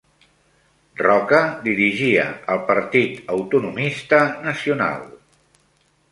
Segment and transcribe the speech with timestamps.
[1.01, 5.05] Roca dirigia el Partit Autonomista Nacional.